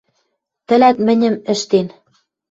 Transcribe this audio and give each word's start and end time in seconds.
Тӹлӓт 0.67 0.97
мӹньӹм 1.05 1.35
ӹштен 1.53 1.87